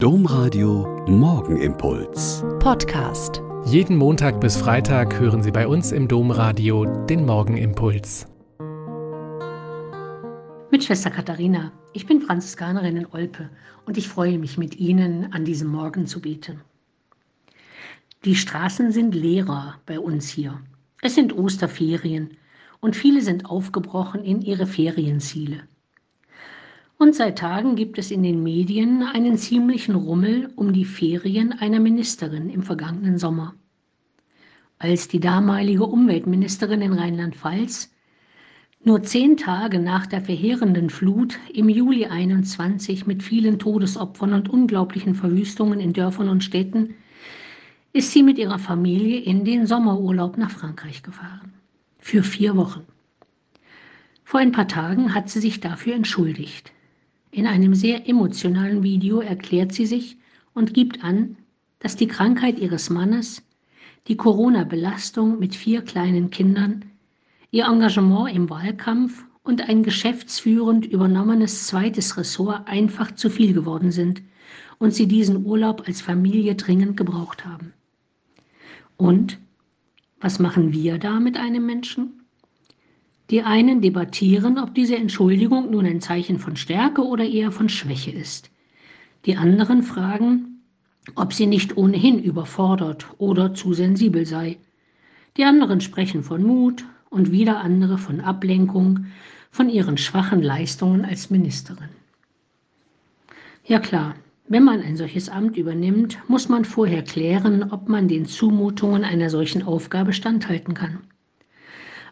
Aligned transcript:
Domradio 0.00 1.04
Morgenimpuls. 1.08 2.44
Podcast. 2.60 3.42
Jeden 3.64 3.96
Montag 3.96 4.40
bis 4.40 4.56
Freitag 4.56 5.18
hören 5.18 5.42
Sie 5.42 5.50
bei 5.50 5.66
uns 5.66 5.90
im 5.90 6.06
Domradio 6.06 6.84
den 7.06 7.26
Morgenimpuls. 7.26 8.28
Mit 10.70 10.84
Schwester 10.84 11.10
Katharina. 11.10 11.72
Ich 11.94 12.06
bin 12.06 12.20
Franziskanerin 12.20 12.96
in 12.96 13.06
Olpe 13.06 13.50
und 13.86 13.98
ich 13.98 14.06
freue 14.06 14.38
mich 14.38 14.56
mit 14.56 14.76
Ihnen 14.76 15.32
an 15.32 15.44
diesem 15.44 15.66
Morgen 15.66 16.06
zu 16.06 16.20
beten. 16.20 16.60
Die 18.24 18.36
Straßen 18.36 18.92
sind 18.92 19.16
leerer 19.16 19.80
bei 19.84 19.98
uns 19.98 20.28
hier. 20.28 20.60
Es 21.02 21.16
sind 21.16 21.36
Osterferien 21.36 22.36
und 22.78 22.94
viele 22.94 23.20
sind 23.20 23.46
aufgebrochen 23.46 24.22
in 24.22 24.42
ihre 24.42 24.68
Ferienziele. 24.68 25.64
Und 26.98 27.14
seit 27.14 27.38
Tagen 27.38 27.76
gibt 27.76 27.96
es 27.98 28.10
in 28.10 28.24
den 28.24 28.42
Medien 28.42 29.04
einen 29.04 29.38
ziemlichen 29.38 29.94
Rummel 29.94 30.50
um 30.56 30.72
die 30.72 30.84
Ferien 30.84 31.52
einer 31.52 31.78
Ministerin 31.78 32.50
im 32.50 32.64
vergangenen 32.64 33.18
Sommer. 33.18 33.54
Als 34.80 35.06
die 35.06 35.20
damalige 35.20 35.84
Umweltministerin 35.84 36.82
in 36.82 36.92
Rheinland-Pfalz 36.92 37.92
nur 38.82 39.04
zehn 39.04 39.36
Tage 39.36 39.78
nach 39.78 40.06
der 40.06 40.22
verheerenden 40.22 40.90
Flut 40.90 41.38
im 41.52 41.68
Juli 41.68 42.06
21 42.06 43.06
mit 43.06 43.22
vielen 43.22 43.60
Todesopfern 43.60 44.34
und 44.34 44.48
unglaublichen 44.48 45.14
Verwüstungen 45.14 45.78
in 45.78 45.92
Dörfern 45.92 46.28
und 46.28 46.42
Städten 46.42 46.94
ist 47.92 48.10
sie 48.10 48.24
mit 48.24 48.38
ihrer 48.38 48.58
Familie 48.58 49.20
in 49.20 49.44
den 49.44 49.66
Sommerurlaub 49.66 50.36
nach 50.36 50.50
Frankreich 50.50 51.04
gefahren. 51.04 51.52
Für 51.98 52.24
vier 52.24 52.56
Wochen. 52.56 52.82
Vor 54.24 54.40
ein 54.40 54.52
paar 54.52 54.68
Tagen 54.68 55.14
hat 55.14 55.28
sie 55.28 55.40
sich 55.40 55.60
dafür 55.60 55.94
entschuldigt. 55.94 56.72
In 57.30 57.46
einem 57.46 57.74
sehr 57.74 58.08
emotionalen 58.08 58.82
Video 58.82 59.20
erklärt 59.20 59.72
sie 59.72 59.86
sich 59.86 60.16
und 60.54 60.74
gibt 60.74 61.04
an, 61.04 61.36
dass 61.78 61.96
die 61.96 62.08
Krankheit 62.08 62.58
ihres 62.58 62.90
Mannes, 62.90 63.42
die 64.08 64.16
Corona-Belastung 64.16 65.38
mit 65.38 65.54
vier 65.54 65.82
kleinen 65.82 66.30
Kindern, 66.30 66.84
ihr 67.50 67.66
Engagement 67.66 68.34
im 68.34 68.48
Wahlkampf 68.48 69.24
und 69.42 69.68
ein 69.68 69.82
geschäftsführend 69.82 70.86
übernommenes 70.86 71.66
zweites 71.66 72.16
Ressort 72.16 72.66
einfach 72.66 73.14
zu 73.14 73.30
viel 73.30 73.52
geworden 73.52 73.92
sind 73.92 74.22
und 74.78 74.94
sie 74.94 75.06
diesen 75.06 75.44
Urlaub 75.44 75.84
als 75.86 76.00
Familie 76.00 76.54
dringend 76.54 76.96
gebraucht 76.96 77.44
haben. 77.44 77.72
Und 78.96 79.38
was 80.20 80.38
machen 80.38 80.72
wir 80.72 80.98
da 80.98 81.20
mit 81.20 81.36
einem 81.36 81.64
Menschen? 81.66 82.24
Die 83.30 83.42
einen 83.42 83.82
debattieren, 83.82 84.58
ob 84.58 84.74
diese 84.74 84.96
Entschuldigung 84.96 85.70
nun 85.70 85.84
ein 85.84 86.00
Zeichen 86.00 86.38
von 86.38 86.56
Stärke 86.56 87.02
oder 87.02 87.24
eher 87.24 87.52
von 87.52 87.68
Schwäche 87.68 88.10
ist. 88.10 88.50
Die 89.26 89.36
anderen 89.36 89.82
fragen, 89.82 90.62
ob 91.14 91.34
sie 91.34 91.46
nicht 91.46 91.76
ohnehin 91.76 92.22
überfordert 92.22 93.06
oder 93.18 93.52
zu 93.52 93.74
sensibel 93.74 94.24
sei. 94.24 94.56
Die 95.36 95.44
anderen 95.44 95.80
sprechen 95.80 96.22
von 96.22 96.42
Mut 96.42 96.86
und 97.10 97.30
wieder 97.30 97.60
andere 97.60 97.98
von 97.98 98.20
Ablenkung, 98.20 99.06
von 99.50 99.68
ihren 99.68 99.98
schwachen 99.98 100.42
Leistungen 100.42 101.04
als 101.04 101.30
Ministerin. 101.30 101.90
Ja 103.64 103.78
klar, 103.78 104.14
wenn 104.46 104.64
man 104.64 104.80
ein 104.80 104.96
solches 104.96 105.28
Amt 105.28 105.58
übernimmt, 105.58 106.18
muss 106.28 106.48
man 106.48 106.64
vorher 106.64 107.02
klären, 107.02 107.70
ob 107.70 107.90
man 107.90 108.08
den 108.08 108.24
Zumutungen 108.24 109.04
einer 109.04 109.28
solchen 109.28 109.62
Aufgabe 109.62 110.14
standhalten 110.14 110.72
kann. 110.72 111.00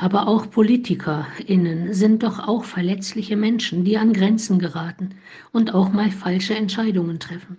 Aber 0.00 0.28
auch 0.28 0.48
PolitikerInnen 0.48 1.92
sind 1.92 2.22
doch 2.22 2.38
auch 2.46 2.62
verletzliche 2.62 3.36
Menschen, 3.36 3.84
die 3.84 3.98
an 3.98 4.12
Grenzen 4.12 4.60
geraten 4.60 5.16
und 5.50 5.74
auch 5.74 5.92
mal 5.92 6.12
falsche 6.12 6.54
Entscheidungen 6.54 7.18
treffen. 7.18 7.56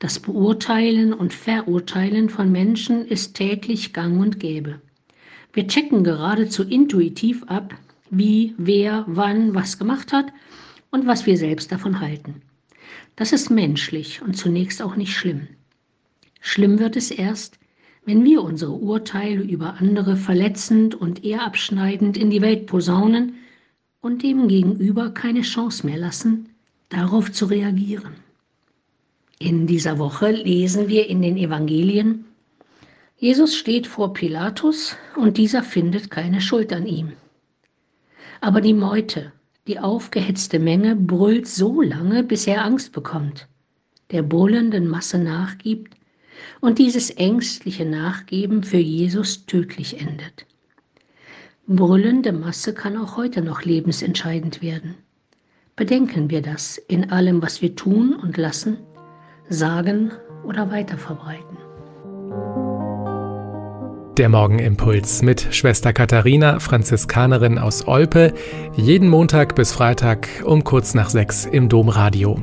Das 0.00 0.18
Beurteilen 0.18 1.12
und 1.12 1.32
Verurteilen 1.32 2.30
von 2.30 2.50
Menschen 2.50 3.06
ist 3.06 3.34
täglich 3.34 3.92
gang 3.92 4.20
und 4.20 4.40
gäbe. 4.40 4.80
Wir 5.52 5.68
checken 5.68 6.02
geradezu 6.02 6.64
intuitiv 6.64 7.44
ab, 7.44 7.76
wie, 8.10 8.54
wer, 8.58 9.04
wann 9.06 9.54
was 9.54 9.78
gemacht 9.78 10.12
hat 10.12 10.32
und 10.90 11.06
was 11.06 11.26
wir 11.26 11.36
selbst 11.36 11.70
davon 11.70 12.00
halten. 12.00 12.42
Das 13.14 13.32
ist 13.32 13.50
menschlich 13.50 14.20
und 14.20 14.36
zunächst 14.36 14.82
auch 14.82 14.96
nicht 14.96 15.14
schlimm. 15.14 15.46
Schlimm 16.40 16.80
wird 16.80 16.96
es 16.96 17.12
erst, 17.12 17.59
wenn 18.04 18.24
wir 18.24 18.42
unsere 18.42 18.72
Urteile 18.72 19.42
über 19.42 19.74
andere 19.74 20.16
verletzend 20.16 20.94
und 20.94 21.24
eher 21.24 21.44
abschneidend 21.44 22.16
in 22.16 22.30
die 22.30 22.42
Welt 22.42 22.66
posaunen 22.66 23.34
und 24.00 24.22
dem 24.22 24.48
Gegenüber 24.48 25.10
keine 25.10 25.42
Chance 25.42 25.86
mehr 25.86 25.98
lassen, 25.98 26.48
darauf 26.88 27.30
zu 27.30 27.46
reagieren. 27.46 28.14
In 29.38 29.66
dieser 29.66 29.98
Woche 29.98 30.30
lesen 30.30 30.88
wir 30.88 31.08
in 31.08 31.22
den 31.22 31.36
Evangelien, 31.36 32.24
Jesus 33.16 33.54
steht 33.54 33.86
vor 33.86 34.14
Pilatus 34.14 34.96
und 35.14 35.36
dieser 35.36 35.62
findet 35.62 36.10
keine 36.10 36.40
Schuld 36.40 36.72
an 36.72 36.86
ihm. 36.86 37.12
Aber 38.40 38.62
die 38.62 38.72
Meute, 38.72 39.32
die 39.66 39.78
aufgehetzte 39.78 40.58
Menge 40.58 40.96
brüllt 40.96 41.46
so 41.46 41.82
lange, 41.82 42.22
bis 42.22 42.46
er 42.46 42.64
Angst 42.64 42.92
bekommt, 42.92 43.46
der 44.10 44.22
brüllenden 44.22 44.88
Masse 44.88 45.18
nachgibt 45.18 45.99
und 46.60 46.78
dieses 46.78 47.10
ängstliche 47.10 47.84
Nachgeben 47.84 48.62
für 48.62 48.78
Jesus 48.78 49.46
tödlich 49.46 50.00
endet. 50.00 50.46
Brüllende 51.66 52.32
Masse 52.32 52.74
kann 52.74 52.96
auch 52.96 53.16
heute 53.16 53.42
noch 53.42 53.62
lebensentscheidend 53.62 54.60
werden. 54.60 54.96
Bedenken 55.76 56.28
wir 56.28 56.42
das 56.42 56.78
in 56.78 57.10
allem, 57.10 57.42
was 57.42 57.62
wir 57.62 57.76
tun 57.76 58.14
und 58.14 58.36
lassen, 58.36 58.78
sagen 59.48 60.10
oder 60.44 60.70
weiterverbreiten. 60.70 61.58
Der 64.18 64.28
Morgenimpuls 64.28 65.22
mit 65.22 65.46
Schwester 65.54 65.92
Katharina, 65.92 66.58
Franziskanerin 66.58 67.58
aus 67.58 67.86
Olpe, 67.86 68.34
jeden 68.76 69.08
Montag 69.08 69.54
bis 69.54 69.72
Freitag 69.72 70.28
um 70.44 70.64
kurz 70.64 70.94
nach 70.94 71.08
sechs 71.08 71.46
im 71.46 71.68
Domradio. 71.68 72.42